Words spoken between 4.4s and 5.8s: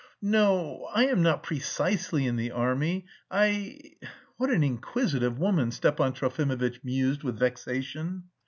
an inquisitive woman!"